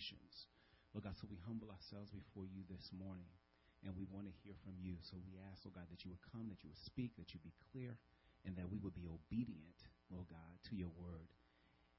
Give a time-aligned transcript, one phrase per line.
[0.00, 0.48] generations.
[0.96, 3.28] Lord God, so we humble ourselves before you this morning,
[3.84, 4.96] and we want to hear from you.
[5.04, 7.38] So we ask, Lord God, that you would come, that you would speak, that you
[7.44, 7.94] be clear,
[8.42, 9.78] and that we would be obedient,
[10.10, 11.28] Lord God, to your word.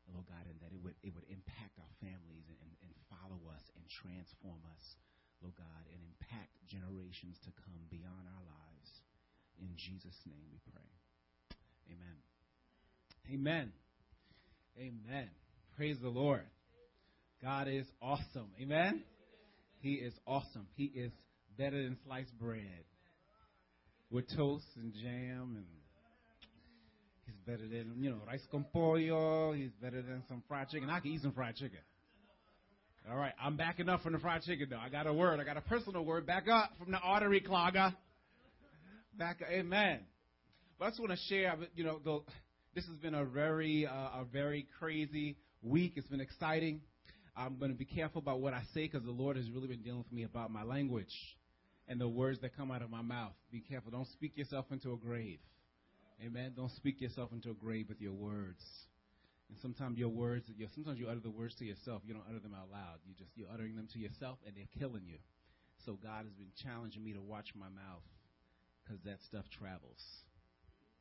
[0.09, 3.37] Lord God, and that it would it would impact our families and, and, and follow
[3.53, 4.97] us and transform us,
[5.39, 8.89] Lord God, and impact generations to come beyond our lives.
[9.61, 10.89] In Jesus' name we pray.
[11.93, 12.17] Amen.
[13.29, 13.67] Amen.
[14.75, 15.29] Amen.
[15.77, 16.49] Praise the Lord.
[17.43, 18.51] God is awesome.
[18.61, 19.03] Amen.
[19.79, 20.67] He is awesome.
[20.75, 21.11] He is
[21.57, 22.85] better than sliced bread
[24.11, 25.65] with toast and jam and
[27.25, 29.53] he's better than, you know, rice con pollo.
[29.53, 30.89] He's better than some fried chicken.
[30.89, 31.79] I can eat some fried chicken.
[33.09, 34.77] All right, I'm backing up from the fried chicken though.
[34.77, 35.39] I got a word.
[35.39, 36.27] I got a personal word.
[36.27, 37.95] Back up from the artery clogger.
[39.17, 40.01] Back, up amen.
[40.77, 42.23] But I just want to share, you know,
[42.75, 45.93] this has been a very, uh, a very crazy week.
[45.95, 46.81] It's been exciting.
[47.45, 49.81] I'm going to be careful about what I say because the Lord has really been
[49.81, 51.13] dealing with me about my language
[51.87, 53.33] and the words that come out of my mouth.
[53.51, 53.91] Be careful.
[53.91, 55.39] Don't speak yourself into a grave.
[56.23, 56.53] Amen.
[56.55, 58.61] Don't speak yourself into a grave with your words.
[59.49, 62.03] And sometimes your words, sometimes you utter the words to yourself.
[62.05, 62.99] You don't utter them out loud.
[63.05, 65.17] You just you're uttering them to yourself, and they're killing you.
[65.85, 68.05] So God has been challenging me to watch my mouth
[68.83, 69.99] because that stuff travels.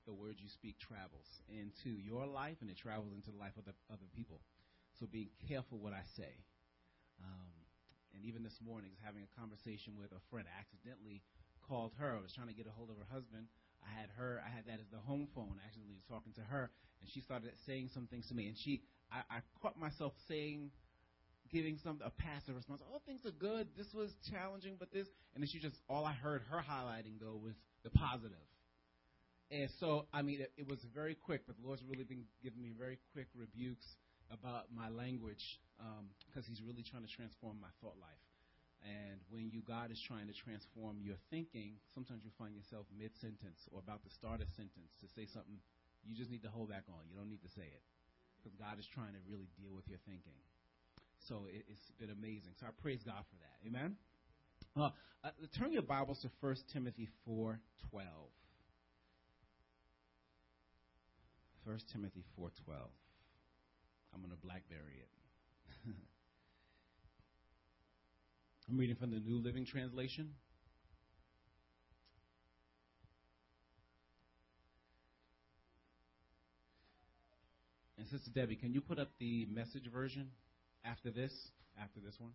[0.06, 3.66] The words you speak travels into your life, and it travels into the life of
[3.66, 4.40] the other people.
[5.00, 6.28] So being careful what I say.
[7.24, 7.56] Um,
[8.12, 10.44] and even this morning, I was having a conversation with a friend.
[10.44, 11.24] I accidentally
[11.64, 12.12] called her.
[12.12, 13.48] I was trying to get a hold of her husband.
[13.80, 14.44] I had her.
[14.44, 15.56] I had that as the home phone.
[15.56, 16.68] I actually was talking to her,
[17.00, 18.52] and she started saying some things to me.
[18.52, 20.68] And she, I, I caught myself saying,
[21.48, 22.84] giving some a passive response.
[22.84, 23.72] Oh, things are good.
[23.80, 25.08] This was challenging, but this.
[25.32, 27.56] And then she just all I heard her highlighting though was
[27.88, 28.44] the positive.
[29.50, 32.62] And so, I mean, it, it was very quick, but the Lord's really been giving
[32.62, 33.86] me very quick rebukes
[34.30, 35.42] about my language
[36.28, 38.24] because um, He's really trying to transform my thought life.
[38.80, 43.12] And when you God is trying to transform your thinking, sometimes you find yourself mid
[43.20, 45.60] sentence or about to start a sentence to say something
[46.04, 47.04] you just need to hold back on.
[47.12, 47.84] You don't need to say it
[48.40, 50.40] because God is trying to really deal with your thinking.
[51.28, 52.56] So it, has been amazing.
[52.56, 53.60] So I praise God for that.
[53.68, 53.96] Amen.
[54.76, 54.90] Uh,
[55.24, 58.32] uh, turn your Bibles to 1 Timothy four twelve.
[61.64, 62.90] 1 Timothy four twelve.
[64.14, 65.08] I'm going to blackberry it.
[68.68, 70.30] I'm reading from the New Living Translation.
[77.98, 80.30] And Sister Debbie, can you put up the message version
[80.84, 81.32] after this?
[81.80, 82.32] After this one?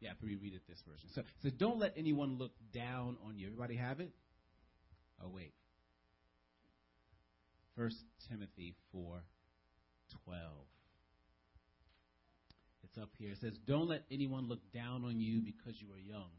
[0.00, 1.08] Yeah, after we read it, this version.
[1.14, 3.46] So, so don't let anyone look down on you.
[3.46, 4.10] Everybody have it?
[5.22, 5.54] Oh, wait.
[7.76, 7.96] First
[8.28, 9.22] Timothy 4
[10.24, 10.40] 12.
[12.84, 13.32] It's up here.
[13.32, 16.30] It says, Don't let anyone look down on you because you are young,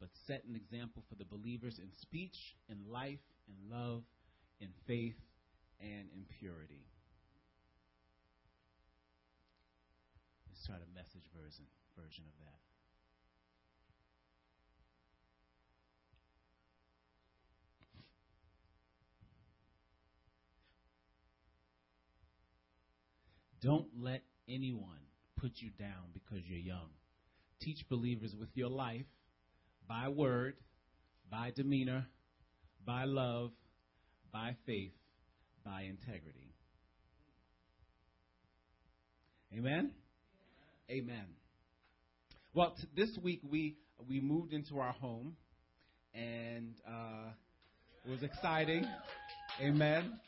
[0.00, 4.02] but set an example for the believers in speech, in life, in love,
[4.60, 5.16] in faith,
[5.80, 6.84] and in purity.
[10.48, 11.64] Let's try the message version
[11.96, 12.71] version of that.
[23.62, 24.98] Don't let anyone
[25.40, 26.88] put you down because you're young.
[27.60, 29.06] Teach believers with your life,
[29.88, 30.54] by word,
[31.30, 32.06] by demeanor,
[32.84, 33.52] by love,
[34.32, 34.92] by faith,
[35.64, 36.54] by integrity.
[39.56, 39.92] Amen?
[40.90, 41.26] Amen.
[42.52, 43.76] Well, t- this week we
[44.08, 45.36] we moved into our home,
[46.14, 47.30] and uh,
[48.04, 48.84] it was exciting.
[49.60, 50.18] Amen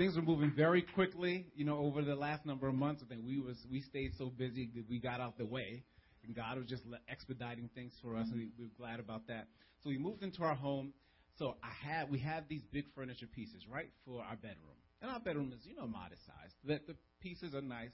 [0.00, 3.02] things were moving very quickly, you know, over the last number of months.
[3.04, 5.84] I think we was we stayed so busy that we got out the way,
[6.24, 9.48] and God was just expediting things for us, and we, we were glad about that.
[9.84, 10.94] So we moved into our home.
[11.38, 15.20] So I had we have these big furniture pieces right for our bedroom, and our
[15.20, 16.52] bedroom is you know modest size.
[16.64, 17.92] The, the pieces are nice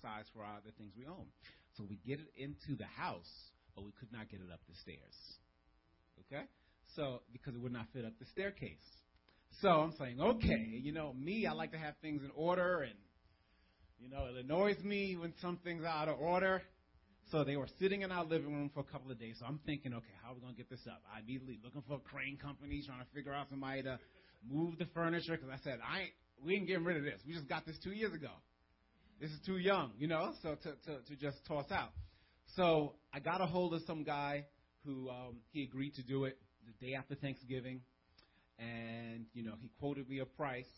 [0.00, 1.26] size for our other things we own.
[1.76, 4.76] So we get it into the house, but we could not get it up the
[4.76, 5.18] stairs.
[6.30, 6.44] Okay,
[6.94, 8.99] so because it would not fit up the staircase.
[9.60, 12.94] So I'm saying, okay, you know, me, I like to have things in order, and,
[13.98, 16.62] you know, it annoys me when something's out of order.
[17.30, 19.36] So they were sitting in our living room for a couple of days.
[19.38, 21.02] So I'm thinking, okay, how are we going to get this up?
[21.14, 23.98] I immediately looking for a crane company, trying to figure out somebody to
[24.48, 26.12] move the furniture, because I said, I ain't,
[26.42, 27.20] we ain't getting rid of this.
[27.26, 28.30] We just got this two years ago.
[29.20, 31.90] This is too young, you know, so to, to, to just toss out.
[32.56, 34.46] So I got a hold of some guy
[34.86, 37.82] who um, he agreed to do it the day after Thanksgiving
[38.60, 40.70] and you know he quoted me a price.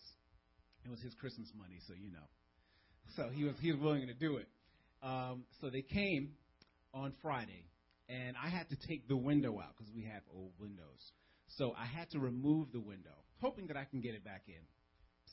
[0.85, 2.27] It was his Christmas money, so you know.
[3.17, 4.49] So he was he was willing to do it.
[5.03, 6.35] Um, so they came,
[6.95, 7.65] on Friday,
[8.09, 11.13] and I had to take the window out because we have old windows.
[11.57, 14.63] So I had to remove the window, hoping that I can get it back in.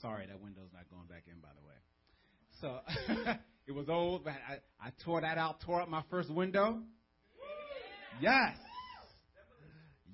[0.02, 1.76] Sorry, that window's not going back in, by the way.
[2.62, 3.36] So
[3.68, 6.80] it was old, but I, I tore that out, tore up my first window.
[8.22, 8.56] Yes.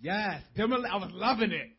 [0.01, 0.41] Yes.
[0.57, 1.69] I was loving it.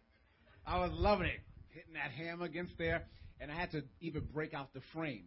[0.67, 1.41] I was loving it.
[1.69, 3.05] Hitting that hammer against there.
[3.41, 5.27] And I had to even break out the frame.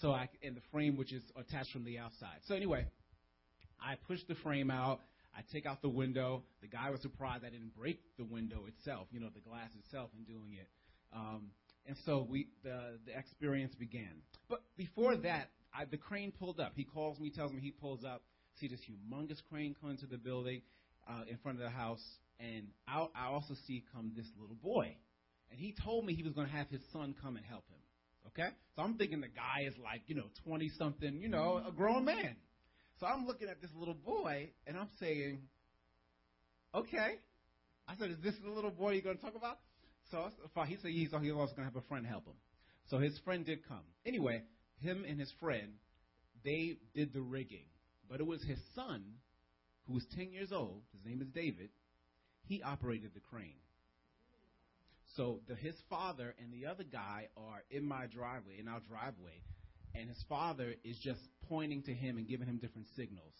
[0.00, 2.38] So I, and the frame which is attached from the outside.
[2.46, 2.86] So anyway,
[3.80, 5.00] I pushed the frame out.
[5.34, 6.42] I take out the window.
[6.60, 10.10] The guy was surprised I didn't break the window itself, you know, the glass itself
[10.16, 10.68] in doing it.
[11.14, 11.50] Um,
[11.86, 14.22] and so we, the, the experience began.
[14.48, 16.72] But before that, I, the crane pulled up.
[16.76, 18.22] He calls me, tells me he pulls up,
[18.60, 20.62] see this humongous crane come into the building
[21.08, 22.04] uh, in front of the house,
[22.42, 24.96] and I, I also see come this little boy.
[25.50, 27.78] And he told me he was going to have his son come and help him.
[28.28, 28.48] Okay?
[28.74, 32.04] So I'm thinking the guy is like, you know, 20 something, you know, a grown
[32.04, 32.36] man.
[32.98, 35.40] So I'm looking at this little boy, and I'm saying,
[36.74, 37.18] okay.
[37.88, 39.58] I said, is this the little boy you're going to talk about?
[40.10, 40.30] So
[40.66, 42.34] he said he's, he's also going to have a friend help him.
[42.88, 43.82] So his friend did come.
[44.06, 44.42] Anyway,
[44.80, 45.72] him and his friend,
[46.44, 47.64] they did the rigging.
[48.10, 49.02] But it was his son,
[49.86, 51.70] who was 10 years old, his name is David,
[52.46, 53.60] he operated the crane.
[55.16, 59.42] So the, his father and the other guy are in my driveway, in our driveway,
[59.94, 63.34] and his father is just pointing to him and giving him different signals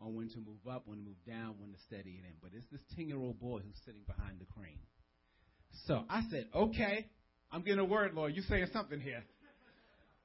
[0.00, 2.34] on when to move up, when to move down, when to steady it in.
[2.42, 4.80] But it's this 10 year old boy who's sitting behind the crane.
[5.86, 7.06] So I said, okay,
[7.52, 8.34] I'm getting a word, Lord.
[8.34, 9.22] You're saying something here.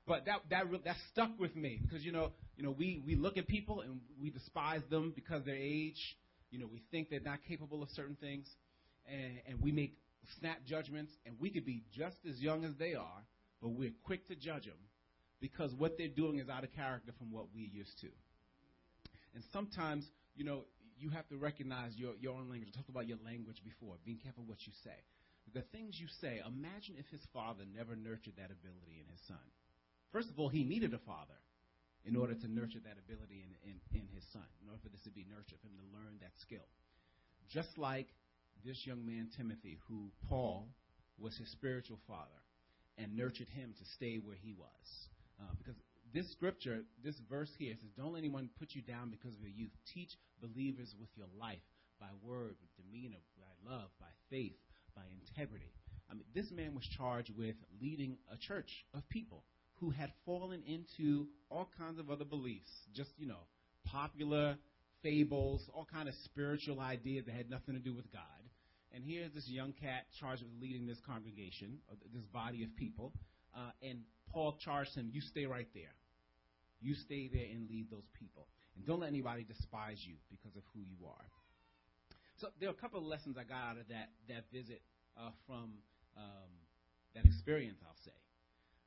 [0.08, 3.38] But that that that stuck with me because you know you know we we look
[3.38, 6.18] at people and we despise them because their age.
[6.52, 8.48] You know we think they're not capable of certain things,
[9.08, 9.98] and and we make
[10.40, 11.12] snap judgments.
[11.26, 13.24] And we could be just as young as they are,
[13.62, 14.82] but we're quick to judge them
[15.42, 18.08] because what they're doing is out of character from what we're used to.
[19.36, 20.06] And sometimes
[20.36, 20.66] you know
[20.98, 22.70] you have to recognize your your own language.
[22.74, 23.96] I talked about your language before.
[24.06, 24.98] Being careful what you say
[25.54, 29.42] the things you say, imagine if his father never nurtured that ability in his son.
[30.12, 31.38] First of all, he needed a father
[32.06, 35.04] in order to nurture that ability in, in, in his son, in order for this
[35.04, 36.66] to be nurtured, for him to learn that skill.
[37.50, 38.08] Just like
[38.64, 40.68] this young man, Timothy, who Paul
[41.18, 42.40] was his spiritual father
[42.98, 44.86] and nurtured him to stay where he was.
[45.40, 45.76] Uh, because
[46.14, 49.52] this scripture, this verse here says, Don't let anyone put you down because of your
[49.52, 49.72] youth.
[49.94, 50.12] Teach
[50.42, 51.64] believers with your life
[52.00, 54.56] by word, with demeanor, by love, by faith,
[54.96, 55.72] by integrity.
[56.10, 59.44] I mean, this man was charged with leading a church of people
[59.80, 63.48] who had fallen into all kinds of other beliefs, just, you know,
[63.86, 64.58] popular
[65.02, 68.22] fables, all kind of spiritual ideas that had nothing to do with God.
[68.92, 71.80] And here's this young cat charged with leading this congregation,
[72.14, 73.14] this body of people.
[73.56, 74.00] Uh, and
[74.32, 75.94] Paul charged him, you stay right there.
[76.82, 78.48] You stay there and lead those people.
[78.76, 81.26] And don't let anybody despise you because of who you are.
[82.38, 84.82] So there are a couple of lessons I got out of that that visit
[85.20, 85.76] uh, from
[86.16, 86.52] um,
[87.14, 87.78] that experience.
[87.84, 88.16] I'll say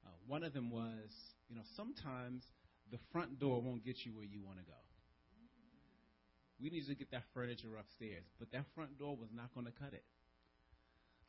[0.04, 1.10] uh, one of them was,
[1.48, 2.42] you know, sometimes
[2.90, 4.78] the front door won't get you where you want to go.
[6.60, 9.72] We need to get that furniture upstairs, but that front door was not going to
[9.72, 10.04] cut it.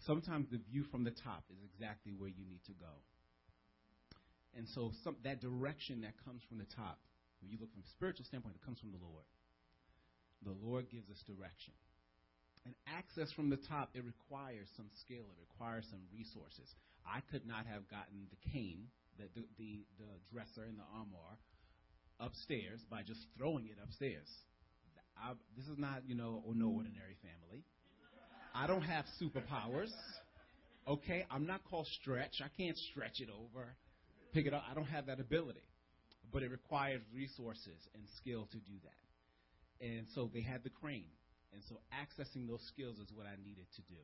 [0.06, 2.94] Sometimes the view from the top is exactly where you need to go.
[4.54, 7.00] And so some, that direction that comes from the top,
[7.42, 9.26] when you look from a spiritual standpoint, it comes from the Lord.
[10.46, 11.74] The Lord gives us direction.
[12.66, 15.26] And access from the top, it requires some skill.
[15.26, 16.70] It requires some resources.
[17.06, 21.38] I could not have gotten the cane, the, the, the, the dresser and the armoire
[22.20, 24.28] upstairs by just throwing it upstairs.
[25.18, 27.64] I, this is not, you know, no ordinary family.
[28.56, 29.92] I don't have superpowers.
[30.88, 32.42] Okay, I'm not called stretch.
[32.44, 33.76] I can't stretch it over,
[34.34, 34.64] pick it up.
[34.70, 35.64] I don't have that ability.
[36.32, 39.86] But it requires resources and skill to do that.
[39.86, 41.12] And so they had the crane.
[41.54, 44.00] And so accessing those skills is what I needed to do.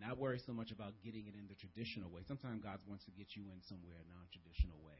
[0.00, 2.24] Not worry so much about getting it in the traditional way.
[2.24, 4.96] Sometimes God wants to get you in somewhere a non traditional way,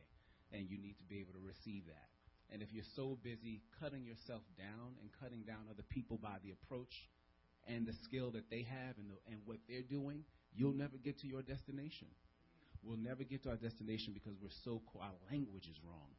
[0.52, 2.12] and you need to be able to receive that.
[2.52, 6.52] And if you're so busy cutting yourself down and cutting down other people by the
[6.52, 6.92] approach
[7.64, 11.16] and the skill that they have and, the, and what they're doing, you'll never get
[11.25, 12.09] to your destination.
[12.83, 16.12] We'll never get to our destination because we're so our language is wrong.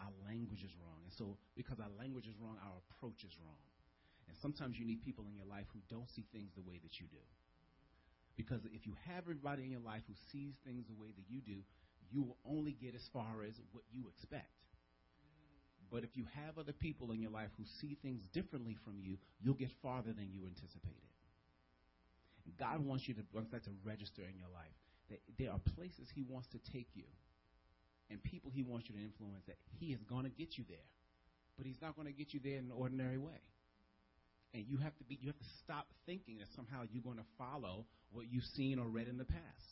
[0.00, 1.04] Our language is wrong.
[1.04, 3.62] And so because our language is wrong, our approach is wrong.
[4.26, 6.98] And sometimes you need people in your life who don't see things the way that
[6.98, 7.22] you do.
[8.38, 11.42] Because if you have everybody in your life who sees things the way that you
[11.42, 11.58] do,
[12.08, 14.54] you will only get as far as what you expect.
[15.90, 19.18] But if you have other people in your life who see things differently from you,
[19.42, 21.10] you'll get farther than you anticipated.
[22.46, 24.76] And God wants you to wants that to register in your life.
[25.10, 27.04] That there are places He wants to take you,
[28.10, 29.44] and people He wants you to influence.
[29.46, 30.86] That He is going to get you there.
[31.56, 33.42] but He's not going to get you there in an ordinary way.
[34.54, 37.30] And you have to be, you have to stop thinking that somehow you're going to
[37.36, 39.70] follow what you've seen or read in the past.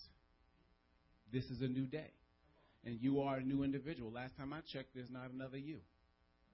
[1.33, 2.11] This is a new day.
[2.85, 4.12] And you are a new individual.
[4.12, 5.78] Last time I checked, there's not another you.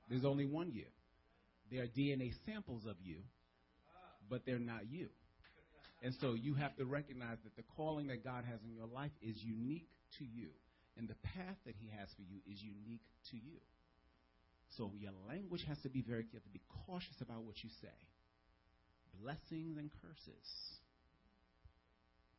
[0.09, 0.87] There's only one you.
[1.71, 3.17] There are DNA samples of you,
[4.31, 5.09] but they're not you.
[6.03, 9.13] And so you have to recognize that the calling that God has in your life
[9.23, 9.89] is unique
[10.19, 10.49] to you.
[10.97, 13.61] And the path that He has for you is unique to you.
[14.77, 17.97] So your language has to be very, to be cautious about what you say.
[19.21, 20.49] Blessings and curses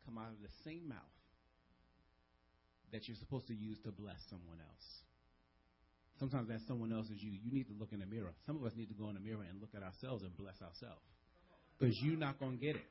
[0.06, 0.98] come out of the same mouth
[2.92, 4.88] that you're supposed to use to bless someone else.
[6.20, 7.32] Sometimes that someone else is you.
[7.32, 8.34] You need to look in the mirror.
[8.46, 10.62] Some of us need to go in the mirror and look at ourselves and bless
[10.62, 11.02] ourselves.
[11.78, 12.86] Because you're not going to get it.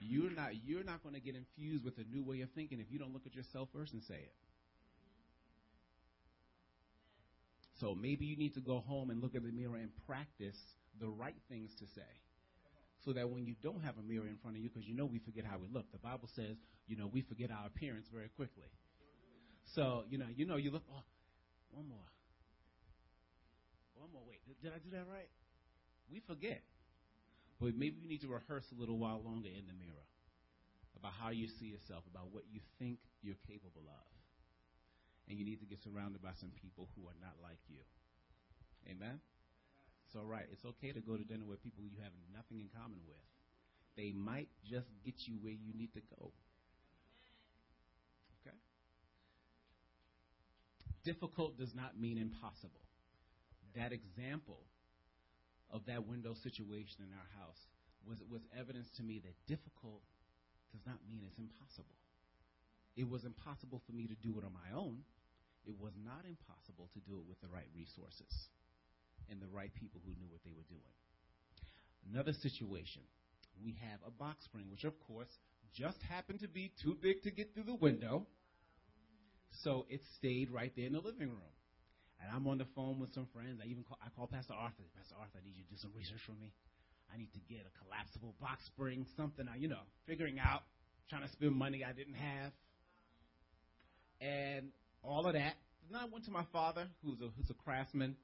[0.00, 2.86] You're not, you're not going to get infused with a new way of thinking if
[2.90, 4.34] you don't look at yourself first and say it.
[7.80, 10.58] So maybe you need to go home and look at the mirror and practice
[11.00, 12.10] the right things to say.
[13.04, 15.04] So that when you don't have a mirror in front of you, because you know
[15.04, 15.90] we forget how we look.
[15.92, 16.56] The Bible says,
[16.86, 18.68] you know, we forget our appearance very quickly.
[19.74, 21.04] So, you know, you know, you look, oh,
[21.70, 22.08] one more.
[23.96, 25.28] One more, wait, did, did I do that right?
[26.10, 26.62] We forget.
[27.60, 30.08] But maybe you need to rehearse a little while longer in the mirror
[30.98, 34.14] about how you see yourself, about what you think you're capable of
[35.28, 37.80] and you need to get surrounded by some people who are not like you.
[38.90, 39.20] Amen?
[40.14, 43.02] So, right, it's okay to go to dinner with people you have nothing in common
[43.02, 43.26] with.
[43.98, 46.30] They might just get you where you need to go.
[48.38, 48.54] Okay?
[51.02, 52.86] Difficult does not mean impossible.
[53.74, 54.62] That example
[55.74, 57.58] of that window situation in our house
[58.06, 60.06] was, was evidence to me that difficult
[60.70, 61.98] does not mean it's impossible.
[62.94, 65.02] It was impossible for me to do it on my own.
[65.66, 68.30] It was not impossible to do it with the right resources
[69.30, 70.94] and the right people who knew what they were doing.
[72.12, 73.02] Another situation,
[73.62, 75.30] we have a box spring, which of course
[75.72, 78.26] just happened to be too big to get through the window.
[79.62, 81.54] So it stayed right there in the living room.
[82.20, 83.60] And I'm on the phone with some friends.
[83.62, 84.84] I even call, I call Pastor Arthur.
[84.96, 86.52] Pastor Arthur, I need you to do some research for me.
[87.12, 90.62] I need to get a collapsible box spring, something, I, you know, figuring out,
[91.10, 92.52] trying to spend money I didn't have
[94.20, 94.68] and
[95.02, 95.54] all of that.
[95.88, 98.16] And I went to my father, who's a who's a craftsman,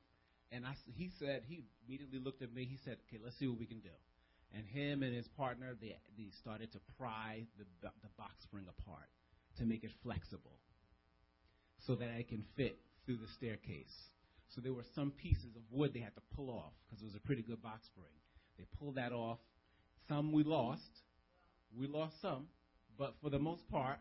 [0.53, 2.65] and I he said he immediately looked at me.
[2.65, 3.95] He said, "Okay, let's see what we can do."
[4.53, 7.65] And him and his partner they they started to pry the
[8.03, 9.09] the box spring apart
[9.59, 10.59] to make it flexible,
[11.87, 13.95] so that it can fit through the staircase.
[14.55, 17.15] So there were some pieces of wood they had to pull off because it was
[17.15, 18.13] a pretty good box spring.
[18.59, 19.39] They pulled that off.
[20.09, 20.91] Some we lost.
[21.79, 22.49] We lost some,
[22.99, 23.99] but for the most part,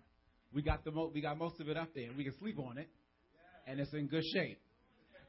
[0.52, 2.80] we got the mo- we got most of it up there, we can sleep on
[2.80, 2.90] it,
[3.68, 4.60] and it's in good shape.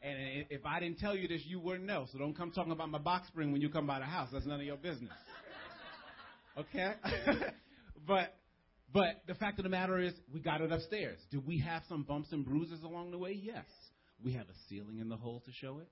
[0.02, 2.06] And if I didn't tell you this, you wouldn't know.
[2.10, 4.28] So don't come talking about my box spring when you come by the house.
[4.32, 5.12] That's none of your business.
[6.56, 6.94] Okay?
[8.06, 8.34] but
[8.92, 11.18] but the fact of the matter is, we got it upstairs.
[11.30, 13.38] Do we have some bumps and bruises along the way?
[13.40, 13.64] Yes.
[14.24, 15.88] We have a ceiling in the hole to show it.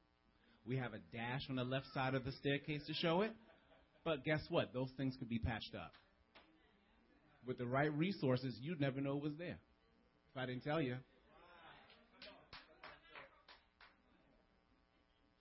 [0.66, 3.32] We have a dash on the left side of the staircase to show it.
[4.04, 4.74] But guess what?
[4.74, 5.92] Those things could be patched up
[7.48, 9.58] with the right resources, you'd never know it was there
[10.30, 10.96] if I didn't tell you.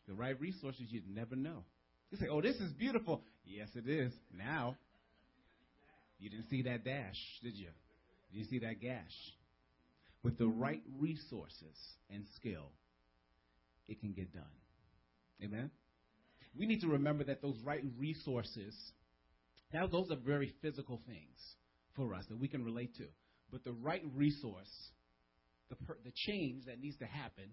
[0.07, 1.63] The right resources, you'd never know.
[2.11, 3.21] You say, oh, this is beautiful.
[3.45, 4.13] Yes, it is.
[4.35, 4.77] Now,
[6.19, 7.67] you didn't see that dash, did you?
[8.31, 9.13] You see that gash.
[10.23, 11.77] With the right resources
[12.09, 12.71] and skill,
[13.87, 14.43] it can get done.
[15.43, 15.69] Amen?
[16.57, 18.73] We need to remember that those right resources,
[19.73, 21.37] now those are very physical things
[21.95, 23.05] for us that we can relate to.
[23.51, 24.71] But the right resource,
[25.69, 27.45] the, per, the change that needs to happen,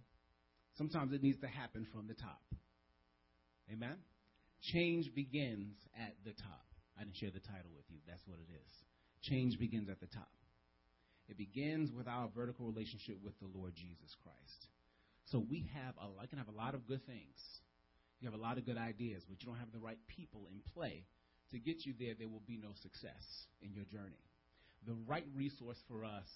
[0.76, 2.43] sometimes it needs to happen from the top.
[3.73, 3.97] Amen?
[4.62, 6.66] Change begins at the top.
[6.99, 7.99] I didn't share the title with you.
[8.07, 8.73] That's what it is.
[9.23, 10.31] Change begins at the top.
[11.28, 14.69] It begins with our vertical relationship with the Lord Jesus Christ.
[15.26, 17.40] So we have a, I can have a lot of good things.
[18.21, 20.61] You have a lot of good ideas, but you don't have the right people in
[20.75, 21.04] play
[21.50, 22.12] to get you there.
[22.19, 23.25] There will be no success
[23.62, 24.21] in your journey
[24.87, 26.28] the right resource for us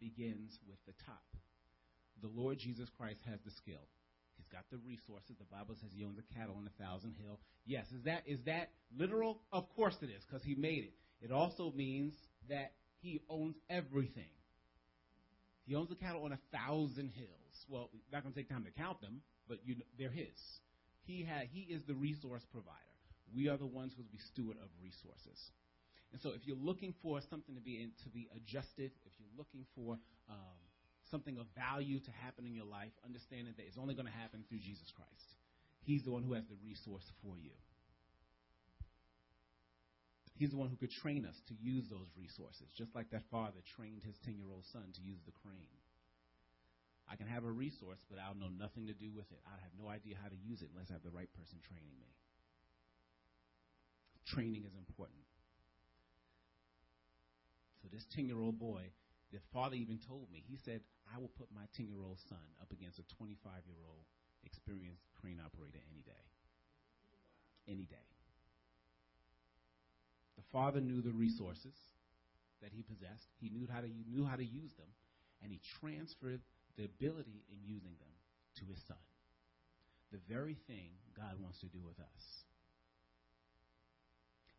[0.00, 1.22] begins with the top.
[2.20, 3.82] The Lord Jesus Christ has the skill.
[4.36, 5.36] He's got the resources.
[5.38, 7.38] The Bible says he owns the cattle on a thousand hill.
[7.64, 9.40] Yes, is that is that literal?
[9.52, 10.94] Of course it is, because he made it.
[11.20, 12.14] It also means
[12.48, 14.30] that he owns everything.
[15.64, 17.54] He owns the cattle on a thousand hills.
[17.68, 20.34] Well, we're not going to take time to count them, but you know, they're his.
[21.04, 22.78] He had, he is the resource provider.
[23.34, 25.38] We are the ones who will be steward of resources.
[26.12, 29.32] And so, if you're looking for something to be in, to be adjusted, if you're
[29.38, 29.96] looking for
[30.28, 30.58] um,
[31.12, 34.42] something of value to happen in your life, understanding that it's only going to happen
[34.48, 35.28] through Jesus Christ.
[35.84, 37.52] He's the one who has the resource for you.
[40.40, 43.60] He's the one who could train us to use those resources, just like that father
[43.76, 45.76] trained his 10 year old son to use the crane.
[47.06, 49.38] I can have a resource, but I'll know nothing to do with it.
[49.44, 51.92] I have no idea how to use it unless I have the right person training
[52.00, 52.08] me.
[54.24, 55.28] Training is important.
[57.82, 58.88] So this 10 year old boy,
[59.32, 60.80] the father even told me, he said,
[61.14, 63.36] I will put my 10 year old son up against a 25
[63.68, 64.08] year old
[64.44, 66.24] experienced crane operator any day.
[67.68, 68.08] Any day.
[70.36, 71.76] The father knew the resources
[72.62, 73.28] that he possessed.
[73.38, 74.88] He knew how to knew how to use them,
[75.42, 76.40] and he transferred
[76.76, 78.14] the ability in using them
[78.58, 79.00] to his son.
[80.10, 82.24] The very thing God wants to do with us.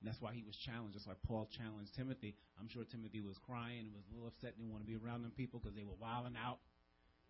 [0.04, 2.36] And that's why he was challenged, just like Paul challenged Timothy.
[2.60, 5.00] I'm sure Timothy was crying and was a little upset and didn't want to be
[5.00, 6.60] around them people because they were wilding out.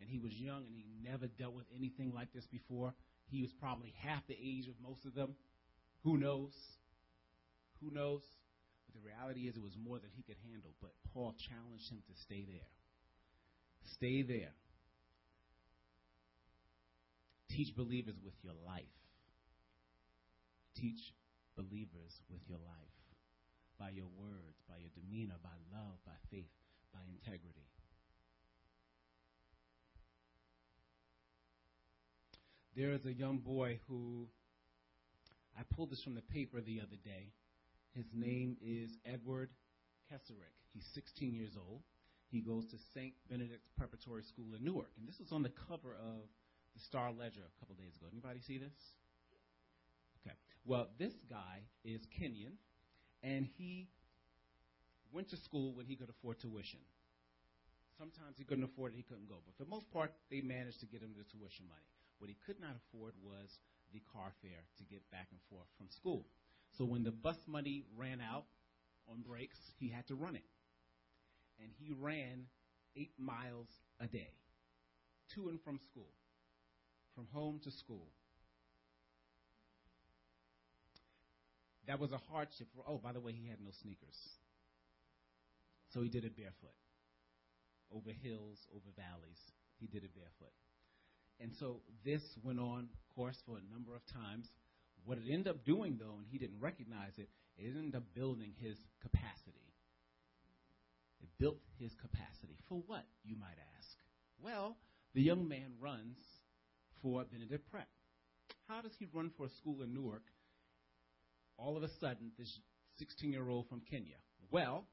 [0.01, 2.97] And he was young and he never dealt with anything like this before.
[3.29, 5.37] He was probably half the age of most of them.
[6.01, 6.49] Who knows?
[7.77, 8.25] Who knows?
[8.89, 10.73] But the reality is, it was more than he could handle.
[10.81, 12.73] But Paul challenged him to stay there.
[14.01, 14.57] Stay there.
[17.53, 18.89] Teach believers with your life.
[20.73, 21.13] Teach
[21.55, 22.97] believers with your life,
[23.79, 26.51] by your words, by your demeanor, by love, by faith,
[26.93, 27.67] by integrity.
[32.75, 34.27] There is a young boy who
[35.57, 37.33] I pulled this from the paper the other day.
[37.93, 39.49] His name is Edward
[40.09, 40.57] Cheserek.
[40.73, 41.81] He's 16 years old.
[42.31, 43.13] He goes to St.
[43.29, 44.89] Benedict's Preparatory School in Newark.
[44.97, 46.25] And this was on the cover of
[46.73, 48.07] the Star Ledger a couple days ago.
[48.11, 48.73] Anybody see this?
[50.65, 52.55] Well, this guy is Kenyan,
[53.21, 53.89] and he
[55.11, 56.79] went to school when he could afford tuition.
[57.97, 59.35] Sometimes he couldn't afford it, he couldn't go.
[59.45, 61.85] But for the most part, they managed to get him the tuition money.
[62.17, 63.59] What he could not afford was
[63.93, 66.25] the car fare to get back and forth from school.
[66.77, 68.45] So when the bus money ran out
[69.07, 70.43] on breaks, he had to run it.
[71.61, 72.45] And he ran
[72.95, 73.67] eight miles
[73.99, 74.31] a day
[75.35, 76.09] to and from school,
[77.15, 78.07] from home to school.
[81.87, 84.17] That was a hardship for, oh, by the way, he had no sneakers.
[85.93, 86.75] So he did it barefoot.
[87.91, 89.39] Over hills, over valleys.
[89.79, 90.53] He did it barefoot.
[91.39, 94.47] And so this went on, of course, for a number of times.
[95.05, 98.53] What it ended up doing, though, and he didn't recognize it, it ended up building
[98.59, 99.73] his capacity.
[101.21, 102.57] It built his capacity.
[102.69, 103.97] For what, you might ask?
[104.41, 104.77] Well,
[105.13, 106.17] the young man runs
[107.01, 107.87] for Benedict Prep.
[108.67, 110.23] How does he run for a school in Newark
[111.63, 112.59] all of a sudden, this
[112.99, 114.17] 16 year old from Kenya?
[114.51, 114.85] Well,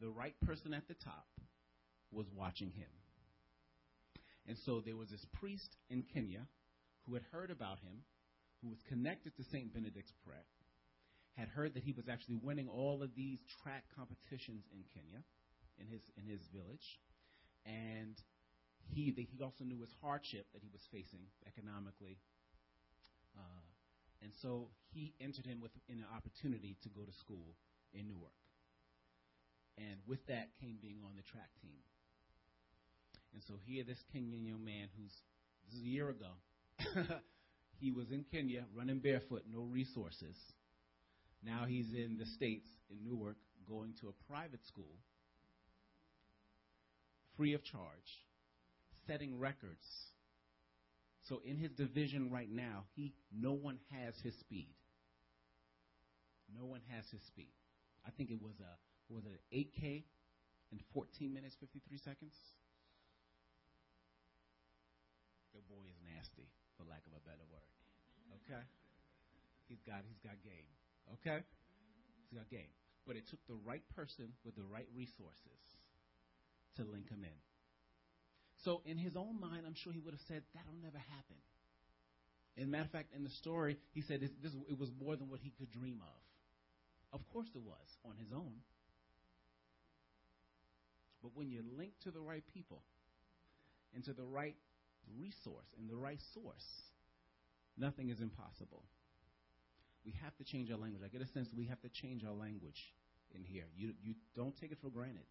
[0.00, 1.26] the right person at the top
[2.10, 2.90] was watching him.
[4.46, 6.46] And so there was this priest in Kenya
[7.06, 8.02] who had heard about him,
[8.62, 9.72] who was connected to St.
[9.72, 10.46] Benedict's Prep,
[11.36, 15.22] had heard that he was actually winning all of these track competitions in Kenya,
[15.78, 16.98] in his, in his village.
[17.64, 18.16] And
[18.90, 22.18] he, he also knew his hardship that he was facing economically.
[23.36, 23.67] Uh,
[24.22, 27.54] and so he entered him with an opportunity to go to school
[27.92, 28.32] in Newark.
[29.76, 31.78] And with that came being on the track team.
[33.32, 35.12] And so here, this Kenyan young man who's,
[35.66, 36.34] this is a year ago,
[37.80, 40.36] he was in Kenya running barefoot, no resources.
[41.44, 43.36] Now he's in the States, in Newark,
[43.68, 44.96] going to a private school,
[47.36, 48.26] free of charge,
[49.06, 49.86] setting records
[51.28, 54.72] so in his division right now, he no one has his speed.
[56.48, 57.52] No one has his speed.
[58.06, 58.72] I think it was a
[59.12, 60.04] was it an 8K
[60.72, 62.32] in 14 minutes 53 seconds.
[65.52, 67.68] The boy is nasty, for lack of a better word.
[68.44, 68.64] Okay,
[69.68, 70.68] he's got he's got game.
[71.20, 71.44] Okay,
[72.24, 72.72] he's got game.
[73.04, 75.60] But it took the right person with the right resources
[76.76, 77.36] to link him in.
[78.64, 81.36] So in his own mind, I'm sure he would have said, that'll never happen.
[82.56, 85.28] And matter of fact, in the story, he said this, this, it was more than
[85.28, 87.20] what he could dream of.
[87.20, 88.52] Of course it was, on his own.
[91.22, 92.82] But when you're linked to the right people
[93.94, 94.56] and to the right
[95.16, 96.66] resource and the right source,
[97.76, 98.82] nothing is impossible.
[100.04, 101.02] We have to change our language.
[101.04, 102.92] I get a sense we have to change our language
[103.34, 103.64] in here.
[103.76, 105.26] You, you don't take it for granted.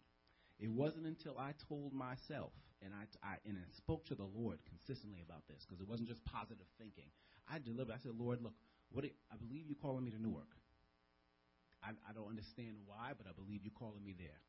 [0.58, 4.58] It wasn't until I told myself and I, I and I spoke to the Lord
[4.66, 7.10] consistently about this because it wasn't just positive thinking.
[7.50, 7.94] I delivered.
[7.94, 8.54] I said, Lord, look,
[8.90, 10.50] what it, I believe you're calling me to Newark.
[11.82, 14.42] I, I don't understand why, but I believe you're calling me there.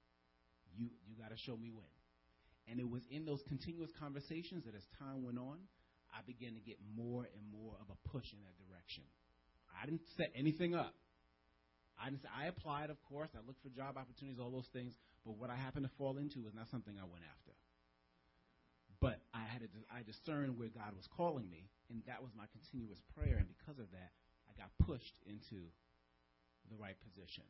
[0.74, 1.89] You you got to show me when.
[2.69, 5.58] And it was in those continuous conversations that as time went on,
[6.13, 9.04] I began to get more and more of a push in that direction.
[9.74, 10.93] I didn't set anything up.
[11.99, 12.15] I.
[12.31, 13.29] I applied, of course.
[13.35, 14.95] I looked for job opportunities, all those things.
[15.25, 17.53] But what I happened to fall into was not something I went after.
[18.99, 22.47] But I had to, I discerned where God was calling me, and that was my
[22.51, 23.39] continuous prayer.
[23.39, 24.12] And because of that,
[24.47, 25.71] I got pushed into
[26.67, 27.47] the right position.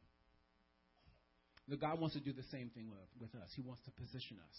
[1.70, 3.50] The God wants to do the same thing with, with us.
[3.54, 4.58] He wants to position us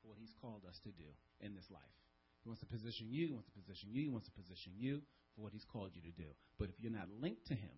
[0.00, 1.08] for what He's called us to do
[1.40, 1.96] in this life.
[2.42, 5.02] He wants to position you, he wants to position you, he wants to position you
[5.36, 6.28] for what he's called you to do.
[6.58, 7.76] But if you're not linked to him,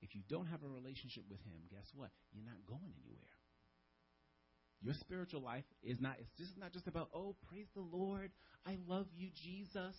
[0.00, 2.10] if you don't have a relationship with him, guess what?
[2.32, 3.36] You're not going anywhere.
[4.82, 8.30] Your spiritual life is not it's just not just about, oh, praise the Lord.
[8.66, 9.96] I love you, Jesus.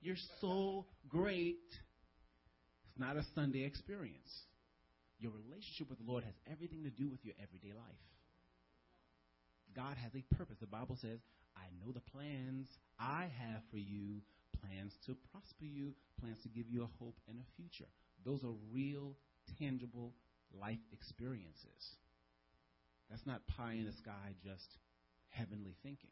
[0.00, 1.58] You're so great.
[2.88, 4.32] It's not a Sunday experience.
[5.18, 8.04] Your relationship with the Lord has everything to do with your everyday life.
[9.74, 10.56] God has a purpose.
[10.60, 11.20] The Bible says,
[11.56, 12.68] I know the plans
[12.98, 14.22] I have for you
[14.60, 17.90] plans to prosper you, plans to give you a hope and a future.
[18.26, 19.14] Those are real,
[19.58, 20.12] tangible
[20.52, 21.96] life experiences.
[23.08, 24.66] That's not pie in the sky, just
[25.30, 26.10] heavenly thinking.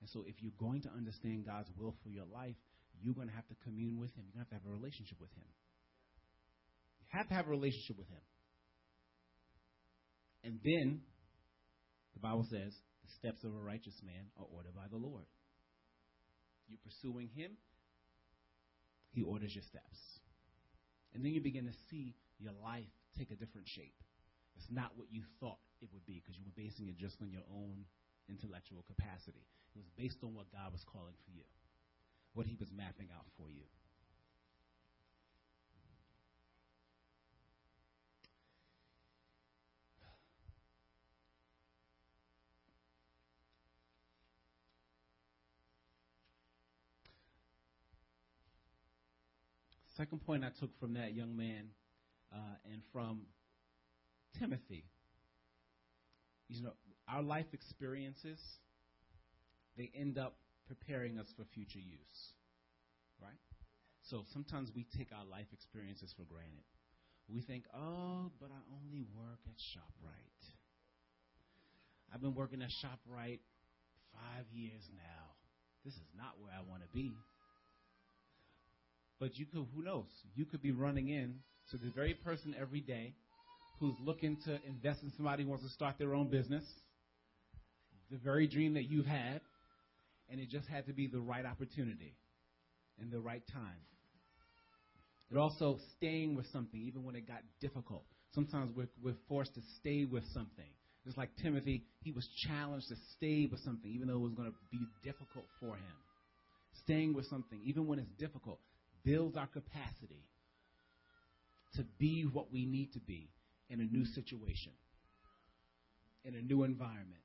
[0.00, 2.54] And so, if you're going to understand God's will for your life,
[3.00, 4.28] you're going to have to commune with Him.
[4.28, 5.48] You're going to have to have a relationship with Him.
[7.00, 8.22] You have to have a relationship with Him.
[10.44, 11.00] And then,
[12.12, 15.24] the Bible says, the steps of a righteous man are ordered by the Lord.
[16.68, 17.56] You're pursuing Him,
[19.10, 20.20] He orders your steps.
[21.14, 23.94] And then you begin to see your life take a different shape.
[24.56, 27.30] It's not what you thought it would be because you were basing it just on
[27.30, 27.86] your own
[28.28, 29.46] intellectual capacity.
[29.74, 31.46] It was based on what God was calling for you,
[32.34, 33.64] what He was mapping out for you.
[49.98, 51.74] Second point I took from that young man
[52.32, 53.22] uh, and from
[54.38, 54.84] Timothy,
[56.48, 56.70] you know,
[57.08, 58.38] our life experiences,
[59.76, 60.36] they end up
[60.68, 62.32] preparing us for future use,
[63.20, 63.42] right?
[64.02, 66.62] So sometimes we take our life experiences for granted.
[67.28, 70.46] We think, oh, but I only work at ShopRite.
[72.14, 73.40] I've been working at ShopRite
[74.14, 75.34] five years now.
[75.84, 77.10] This is not where I want to be.
[79.20, 80.06] But you could, who knows?
[80.34, 81.36] You could be running in
[81.70, 83.14] to the very person every day
[83.80, 86.64] who's looking to invest in somebody who wants to start their own business,
[88.10, 89.40] the very dream that you've had,
[90.30, 92.14] and it just had to be the right opportunity
[93.00, 93.80] and the right time.
[95.30, 98.04] It also staying with something, even when it got difficult.
[98.34, 100.64] Sometimes we're, we're forced to stay with something.
[101.04, 104.50] Just like Timothy, he was challenged to stay with something, even though it was going
[104.50, 105.96] to be difficult for him.
[106.84, 108.58] Staying with something, even when it's difficult
[109.04, 110.24] builds our capacity
[111.74, 113.30] to be what we need to be
[113.68, 114.72] in a new situation,
[116.24, 117.22] in a new environment.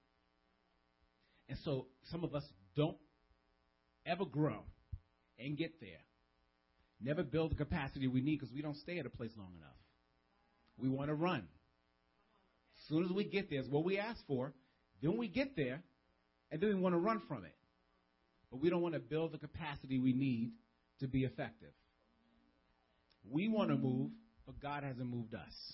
[1.49, 2.43] And so some of us
[2.75, 2.97] don't
[4.05, 4.63] ever grow
[5.39, 6.01] and get there.
[7.01, 9.75] Never build the capacity we need because we don't stay at a place long enough.
[10.77, 11.47] We want to run.
[12.77, 14.53] As soon as we get there, is what we ask for.
[15.01, 15.81] Then we get there,
[16.51, 17.55] and then we want to run from it.
[18.51, 20.51] But we don't want to build the capacity we need
[21.03, 21.73] to be effective.
[23.29, 24.11] We want to move,
[24.45, 25.73] but God hasn't moved us.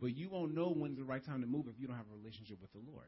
[0.00, 2.16] But you won't know when's the right time to move if you don't have a
[2.16, 3.06] relationship with the Lord.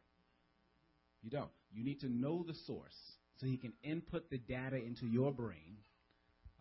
[1.22, 1.50] You don't.
[1.70, 2.96] You need to know the source
[3.38, 5.76] so He can input the data into your brain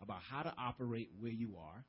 [0.02, 1.84] about how to operate where you are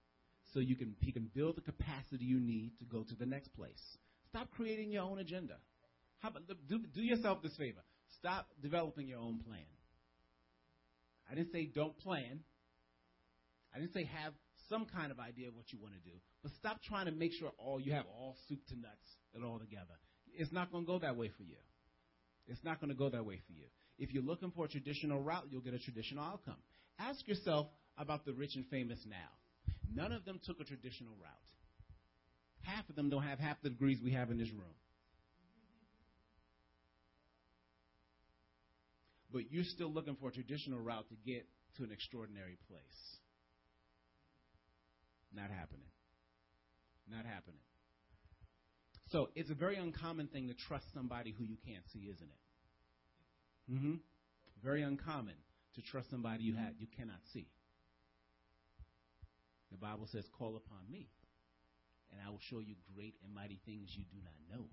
[0.54, 3.49] so you can He can build the capacity you need to go to the next
[3.56, 3.82] place.
[4.30, 5.56] Stop creating your own agenda.
[6.23, 7.82] About, do, do yourself this favor.
[8.19, 9.65] Stop developing your own plan.
[11.30, 12.39] I didn't say don't plan.
[13.73, 14.33] I didn't say have
[14.69, 17.33] some kind of idea of what you want to do, but stop trying to make
[17.33, 19.97] sure all you have all soup to nuts and all together.
[20.36, 21.57] It's not going to go that way for you.
[22.47, 23.65] It's not going to go that way for you.
[23.97, 26.57] If you're looking for a traditional route, you'll get a traditional outcome.
[26.99, 29.73] Ask yourself about the rich and famous now.
[29.93, 31.29] None of them took a traditional route.
[32.63, 34.73] Half of them don't have half the degrees we have in this room.
[39.33, 41.45] but you're still looking for a traditional route to get
[41.77, 43.17] to an extraordinary place.
[45.33, 45.87] Not happening.
[47.09, 47.59] Not happening.
[49.11, 53.73] So it's a very uncommon thing to trust somebody who you can't see, isn't it?
[53.73, 53.95] Mm-hmm.
[54.63, 55.35] Very uncommon
[55.75, 57.47] to trust somebody you had you cannot see.
[59.71, 61.09] The Bible says, "Call upon me,
[62.11, 64.69] and I will show you great and mighty things you do not know."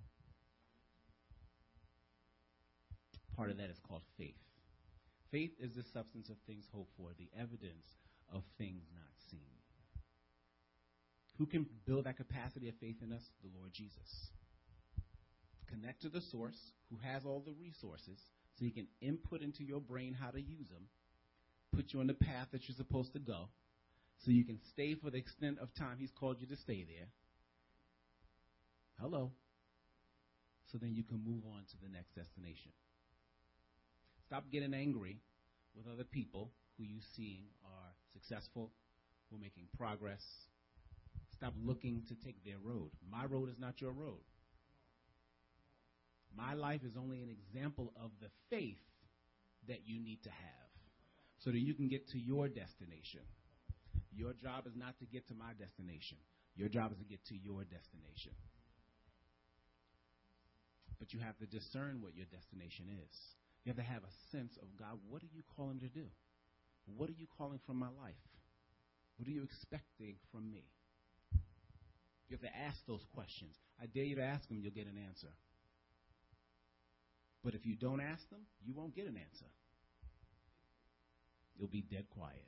[3.36, 4.36] Part of that is called faith.
[5.30, 7.86] Faith is the substance of things hoped for, the evidence
[8.32, 9.09] of things not.
[11.40, 13.22] Who can build that capacity of faith in us?
[13.42, 14.28] The Lord Jesus.
[15.70, 16.58] Connect to the source
[16.90, 18.18] who has all the resources
[18.58, 20.84] so he can input into your brain how to use them,
[21.74, 23.48] put you on the path that you're supposed to go,
[24.22, 27.08] so you can stay for the extent of time he's called you to stay there.
[29.00, 29.30] Hello.
[30.70, 32.72] So then you can move on to the next destination.
[34.26, 35.20] Stop getting angry
[35.74, 38.72] with other people who you see are successful,
[39.30, 40.20] who are making progress.
[41.40, 42.90] Stop looking to take their road.
[43.10, 44.20] My road is not your road.
[46.36, 48.84] My life is only an example of the faith
[49.66, 50.70] that you need to have
[51.38, 53.24] so that you can get to your destination.
[54.12, 56.18] Your job is not to get to my destination.
[56.56, 58.36] Your job is to get to your destination.
[60.98, 63.16] But you have to discern what your destination is.
[63.64, 66.04] You have to have a sense of God, what are you calling to do?
[66.84, 68.20] What are you calling from my life?
[69.16, 70.68] What are you expecting from me?
[72.30, 73.56] You have to ask those questions.
[73.82, 75.26] I dare you to ask them, you'll get an answer.
[77.42, 79.46] But if you don't ask them, you won't get an answer.
[81.58, 82.44] You'll be dead quiet.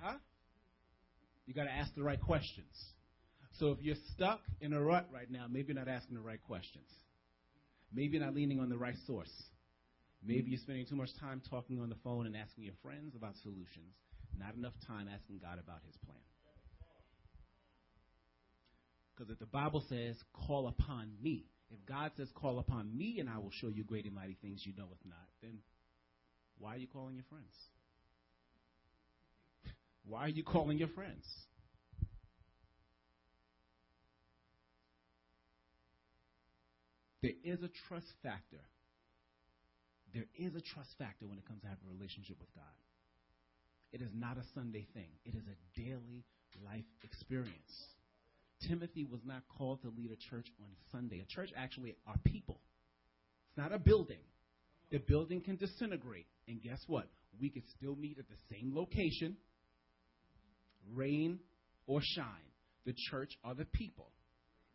[0.00, 0.14] Huh?
[1.46, 2.64] You got to ask the right questions.
[3.58, 6.42] So if you're stuck in a rut right now, maybe you're not asking the right
[6.42, 6.88] questions.
[7.92, 9.32] Maybe you're not leaning on the right source.
[10.24, 13.34] Maybe you're spending too much time talking on the phone and asking your friends about
[13.42, 13.94] solutions,
[14.38, 16.18] not enough time asking God about his plan.
[19.14, 20.16] Because if the Bible says,
[20.46, 24.06] call upon me, if God says, call upon me and I will show you great
[24.06, 25.58] and mighty things you know if not, then
[26.58, 27.54] why are you calling your friends?
[30.04, 31.24] Why are you calling your friends?
[37.22, 38.62] There is a trust factor.
[40.14, 42.78] There is a trust factor when it comes to having a relationship with God.
[43.92, 46.24] It is not a Sunday thing, it is a daily
[46.64, 47.72] life experience.
[48.66, 51.20] Timothy was not called to lead a church on Sunday.
[51.20, 52.60] A church actually are people.
[53.48, 54.18] It's not a building.
[54.90, 56.26] The building can disintegrate.
[56.48, 57.06] And guess what?
[57.40, 59.36] We could still meet at the same location,
[60.92, 61.38] rain
[61.86, 62.26] or shine.
[62.84, 64.10] The church are the people.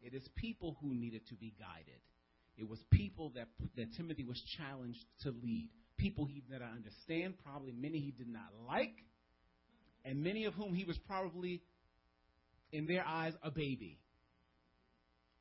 [0.02, 2.00] It is people who needed to be guided.
[2.58, 5.70] It was people that, that Timothy was challenged to lead.
[5.98, 8.94] People he did not understand, probably many he did not like,
[10.06, 11.62] and many of whom he was probably,
[12.72, 14.00] in their eyes, a baby.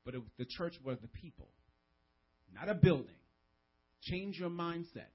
[0.05, 1.48] But it, the church was the people,
[2.55, 3.14] not a building.
[4.03, 5.12] Change your mindset.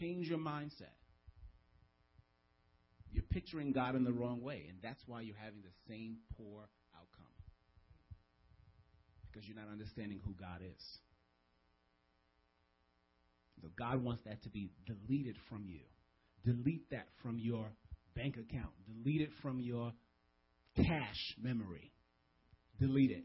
[0.00, 0.94] Change your mindset.
[3.12, 6.68] You're picturing God in the wrong way, and that's why you're having the same poor
[9.30, 10.98] because you're not understanding who God is.
[13.62, 15.80] So God wants that to be deleted from you.
[16.44, 17.66] Delete that from your
[18.14, 18.72] bank account.
[18.86, 19.92] Delete it from your
[20.76, 21.92] cache memory.
[22.78, 23.24] Delete it.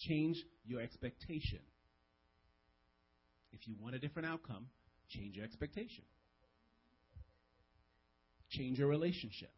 [0.00, 1.60] Change your expectation.
[3.52, 4.66] If you want a different outcome,
[5.08, 6.04] change your expectation.
[8.50, 9.50] Change your relationship.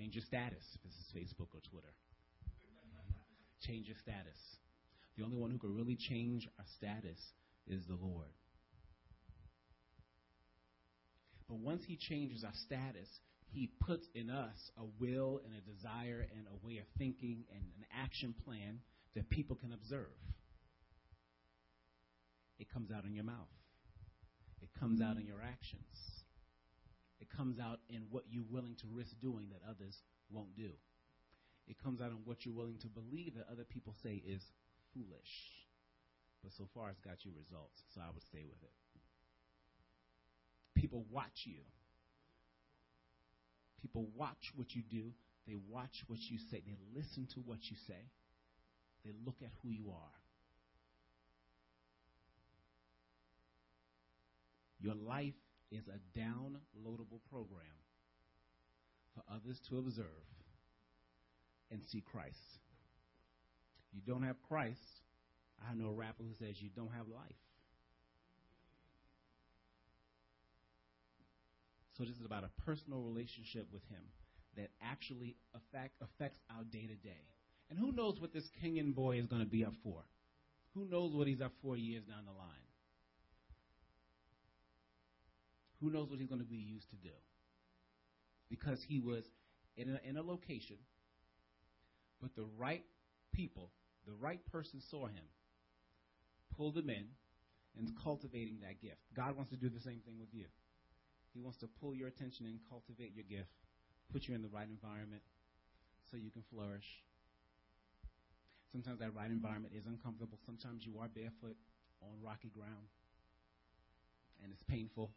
[0.00, 0.64] Change your status.
[0.74, 1.92] if This is Facebook or Twitter.
[3.60, 4.38] Change your status.
[5.18, 7.20] The only one who can really change our status
[7.66, 8.32] is the Lord.
[11.50, 13.08] But once He changes our status,
[13.52, 17.60] He puts in us a will and a desire and a way of thinking and
[17.60, 18.78] an action plan
[19.14, 20.16] that people can observe.
[22.58, 23.52] It comes out in your mouth,
[24.62, 26.19] it comes out in your actions.
[27.20, 29.96] It comes out in what you're willing to risk doing that others
[30.30, 30.70] won't do.
[31.68, 34.42] It comes out in what you're willing to believe that other people say is
[34.94, 35.32] foolish.
[36.42, 38.72] But so far, it's got you results, so I would stay with it.
[40.74, 41.60] People watch you.
[43.82, 45.12] People watch what you do.
[45.46, 46.62] They watch what you say.
[46.66, 48.08] They listen to what you say.
[49.04, 50.16] They look at who you are.
[54.80, 55.34] Your life
[55.70, 57.78] is a downloadable program
[59.14, 60.04] for others to observe
[61.70, 62.38] and see Christ.
[63.92, 64.78] You don't have Christ.
[65.68, 67.34] I know a rapper who says you don't have life.
[71.96, 74.00] So this is about a personal relationship with Him
[74.56, 77.28] that actually affect, affects our day to day.
[77.68, 80.02] And who knows what this Kenyan boy is going to be up for?
[80.74, 82.69] Who knows what he's up for years down the line?
[85.80, 87.14] Who knows what he's going to be used to do?
[88.50, 89.24] Because he was
[89.76, 90.76] in a, in a location,
[92.20, 92.84] but the right
[93.32, 93.70] people,
[94.06, 95.24] the right person saw him,
[96.56, 97.06] pulled him in,
[97.78, 99.00] and cultivating that gift.
[99.14, 100.46] God wants to do the same thing with you.
[101.32, 103.54] He wants to pull your attention and cultivate your gift,
[104.12, 105.22] put you in the right environment
[106.10, 106.86] so you can flourish.
[108.72, 110.38] Sometimes that right environment is uncomfortable.
[110.44, 111.56] Sometimes you are barefoot
[112.02, 112.90] on rocky ground
[114.42, 115.10] and it's painful.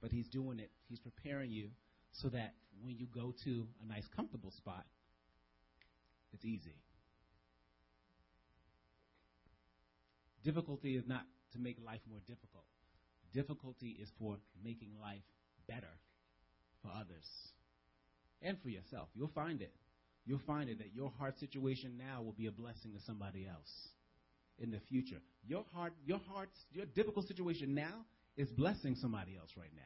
[0.00, 1.70] But He's doing it, He's preparing you
[2.12, 4.84] so that when you go to a nice, comfortable spot,
[6.32, 6.76] it's easy.
[10.44, 12.64] Difficulty is not to make life more difficult.
[13.32, 15.22] Difficulty is for making life
[15.68, 15.98] better
[16.82, 17.26] for others
[18.42, 19.08] and for yourself.
[19.14, 19.74] You'll find it.
[20.24, 23.88] You'll find it that your hard situation now will be a blessing to somebody else
[24.58, 25.20] in the future.
[25.46, 28.04] Your hard, your hard, your difficult situation now
[28.36, 29.82] is blessing somebody else right now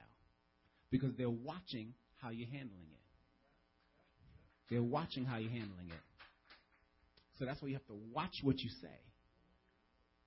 [0.91, 3.01] because they're watching how you're handling it.
[4.71, 6.03] They're watching how you're handling it.
[7.39, 8.99] So that's why you have to watch what you say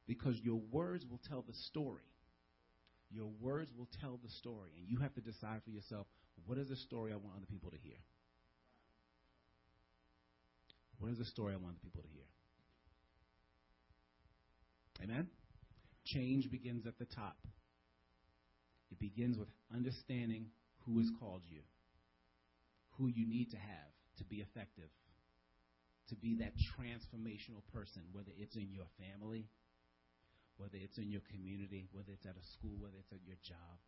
[0.08, 2.02] because your words will tell the story.
[3.12, 6.08] Your words will tell the story, and you have to decide for yourself
[6.48, 7.98] what is the story I want other people to hear.
[10.98, 12.24] What is the story I want the people to hear?
[15.04, 15.28] Amen?
[16.06, 17.38] Change begins at the top.
[18.94, 20.54] It begins with understanding
[20.86, 21.66] who has called you,
[23.02, 24.94] who you need to have to be effective,
[26.10, 29.50] to be that transformational person, whether it's in your family,
[30.58, 33.82] whether it's in your community, whether it's at a school, whether it's at your job.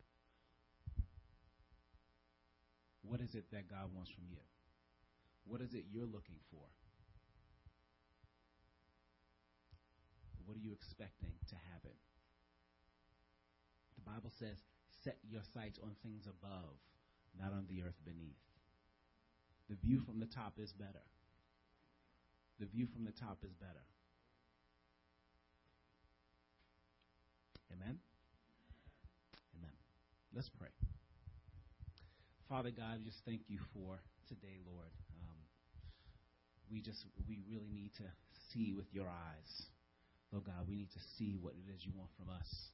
[3.06, 4.42] What is it that God wants from you?
[5.46, 6.66] What is it you're looking for?
[10.46, 11.94] What are you expecting to happen?
[13.94, 14.58] The Bible says,
[15.06, 16.74] set your sights on things above,
[17.38, 18.42] not on the earth beneath.
[19.70, 21.06] The view from the top is better.
[22.58, 23.86] The view from the top is better.
[27.70, 27.98] Amen?
[29.54, 29.76] Amen.
[30.34, 30.74] Let's pray.
[32.48, 34.90] Father God, just thank you for today, Lord.
[35.22, 35.38] Um,
[36.70, 38.06] we just, we really need to
[38.50, 39.50] see with your eyes.
[40.32, 42.70] Lord God, we need to see what it is you want from us.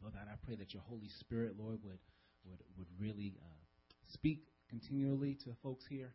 [0.00, 2.00] Lord God, I pray that your Holy Spirit, Lord, would
[2.44, 3.64] would would really uh,
[4.08, 6.14] speak continually to folks here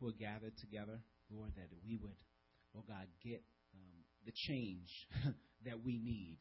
[0.00, 0.98] who are gathered together,
[1.30, 2.18] Lord, that we would,
[2.74, 3.42] Lord God, get
[3.74, 4.90] um, the change
[5.64, 6.38] that we need.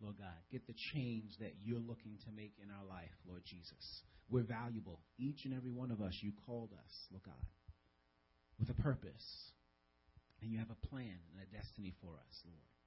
[0.00, 4.02] Lord God, get the change that you're looking to make in our life, Lord Jesus.
[4.30, 5.00] We're valuable.
[5.18, 7.46] Each and every one of us, you called us, Lord God,
[8.60, 9.50] with a purpose.
[10.40, 12.77] And you have a plan and a destiny for us, Lord.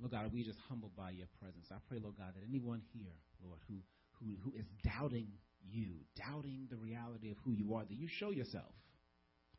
[0.00, 1.66] Lord God, we just humbled by your presence.
[1.70, 3.12] I pray, Lord God, that anyone here,
[3.44, 3.76] Lord, who,
[4.18, 5.28] who, who is doubting
[5.62, 8.72] you, doubting the reality of who you are, that you show yourself.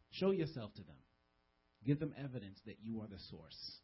[0.09, 0.97] Show yourself to them.
[1.85, 3.79] Give them evidence that you are the source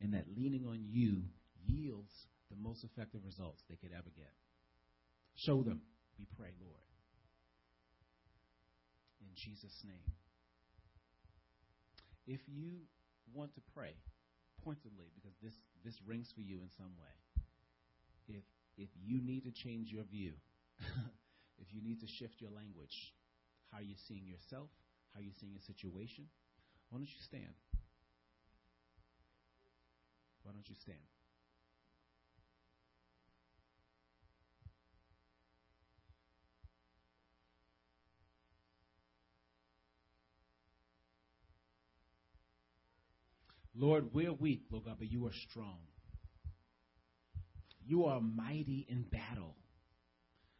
[0.00, 1.22] and that leaning on you
[1.66, 2.12] yields
[2.50, 4.30] the most effective results they could ever get.
[5.34, 5.80] Show them,
[6.18, 6.86] we pray, Lord.
[9.20, 10.12] In Jesus' name.
[12.26, 12.78] If you
[13.34, 13.94] want to pray
[14.64, 17.14] pointedly, because this, this rings for you in some way,
[18.28, 18.44] if,
[18.76, 20.32] if you need to change your view,
[21.58, 23.14] if you need to shift your language,
[23.72, 24.68] how are you seeing yourself,
[25.14, 26.26] how are you seeing a situation,
[26.90, 27.54] why don't you stand?
[30.42, 31.15] Why don't you stand?
[43.86, 45.78] Lord, we're weak, Lord God, but you are strong.
[47.86, 49.54] You are mighty in battle.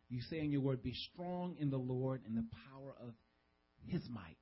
[0.08, 3.14] You say in your word, be strong in the Lord and the power of
[3.84, 4.36] his might.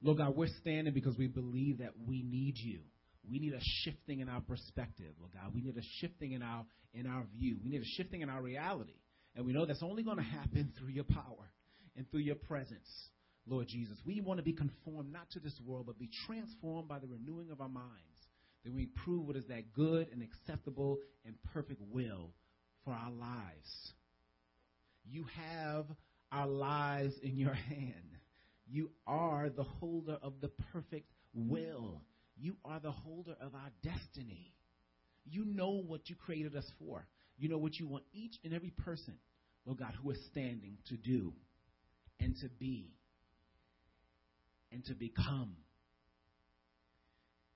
[0.00, 2.78] Lord God, we're standing because we believe that we need you.
[3.28, 5.52] We need a shifting in our perspective, Lord God.
[5.52, 7.56] We need a shifting in our in our view.
[7.64, 9.00] We need a shifting in our reality.
[9.34, 11.50] And we know that's only going to happen through your power
[11.96, 12.88] and through your presence.
[13.48, 13.96] Lord Jesus.
[14.04, 17.50] We want to be conformed not to this world, but be transformed by the renewing
[17.50, 17.88] of our minds,
[18.64, 22.30] that we prove what is that good and acceptable and perfect will
[22.84, 23.92] for our lives.
[25.04, 25.86] You have
[26.30, 28.18] our lives in your hand.
[28.70, 32.02] You are the holder of the perfect will.
[32.36, 34.52] You are the holder of our destiny.
[35.24, 37.06] You know what you created us for.
[37.38, 39.14] You know what you want each and every person,
[39.64, 41.32] Lord God, who is standing to do
[42.20, 42.97] and to be
[44.72, 45.56] and to become.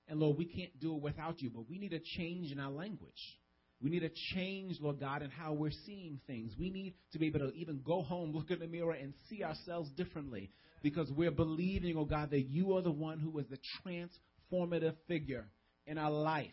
[0.07, 2.71] And Lord, we can't do it without you, but we need a change in our
[2.71, 3.39] language.
[3.81, 6.53] We need a change, Lord God, in how we're seeing things.
[6.57, 9.43] We need to be able to even go home, look in the mirror, and see
[9.43, 10.51] ourselves differently
[10.81, 15.47] because we're believing, oh God, that you are the one who is the transformative figure
[15.85, 16.51] in our life,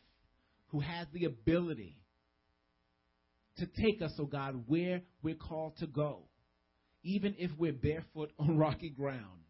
[0.69, 1.97] who has the ability
[3.59, 6.25] to take us, oh God, where we're called to go,
[7.03, 9.45] even if we're barefoot on rocky ground,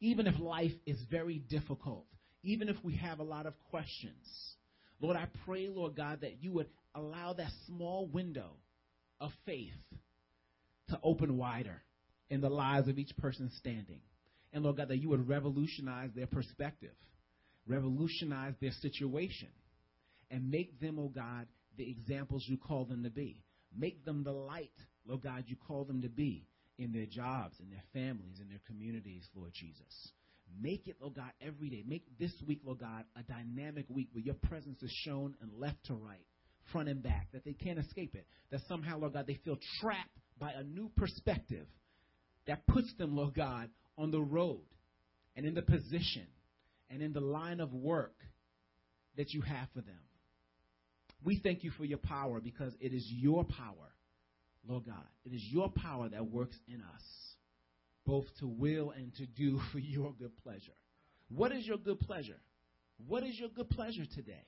[0.00, 2.06] even if life is very difficult,
[2.42, 4.24] even if we have a lot of questions.
[5.00, 8.50] Lord, I pray, Lord God, that you would allow that small window
[9.20, 9.72] of faith
[10.88, 11.82] to open wider
[12.30, 14.00] in the lives of each person standing.
[14.52, 16.94] And Lord God, that you would revolutionize their perspective,
[17.66, 19.48] revolutionize their situation,
[20.30, 21.46] and make them, oh God,
[21.76, 23.42] the examples you call them to be.
[23.76, 24.72] Make them the light,
[25.06, 26.46] Lord God, you call them to be
[26.78, 30.12] in their jobs, in their families, in their communities, Lord Jesus.
[30.60, 31.84] Make it, Lord God, every day.
[31.86, 35.84] Make this week, Lord God, a dynamic week where your presence is shown and left
[35.86, 36.24] to right,
[36.72, 38.26] front and back, that they can't escape it.
[38.50, 41.66] That somehow, Lord God, they feel trapped by a new perspective
[42.46, 43.68] that puts them, Lord God,
[43.98, 44.62] on the road
[45.36, 46.26] and in the position
[46.90, 48.14] and in the line of work
[49.16, 50.00] that you have for them.
[51.24, 53.92] We thank you for your power because it is your power,
[54.68, 55.06] Lord God.
[55.24, 57.02] It is your power that works in us,
[58.06, 60.76] both to will and to do for your good pleasure.
[61.28, 62.38] What is your good pleasure?
[63.06, 64.44] What is your good pleasure today?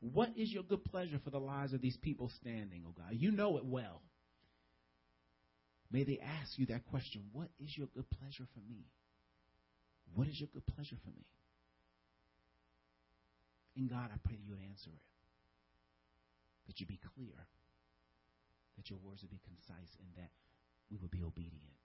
[0.00, 3.12] What is your good pleasure for the lives of these people standing, oh God?
[3.12, 4.02] You know it well.
[5.90, 8.86] May they ask you that question What is your good pleasure for me?
[10.14, 11.26] What is your good pleasure for me?
[13.76, 15.02] In God, I pray that you would answer it
[16.66, 17.46] that you be clear,
[18.76, 20.30] that your words would be concise, and that
[20.90, 21.84] we would be obedient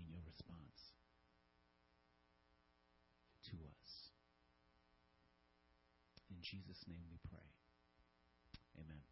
[0.00, 0.94] in your response
[3.44, 3.90] to us.
[6.30, 7.48] In Jesus' name we pray.
[8.78, 9.02] Amen.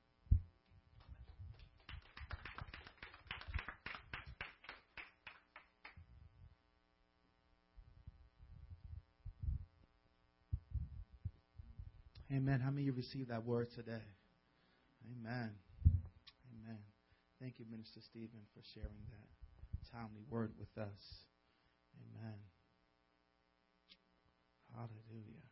[12.33, 12.61] Amen.
[12.61, 14.03] How many of you received that word today?
[15.11, 15.51] Amen.
[17.41, 19.28] Thank you, Minister Stephen, for sharing that
[19.93, 21.24] timely word with us.
[22.01, 22.39] Amen.
[24.74, 25.45] Hallelujah.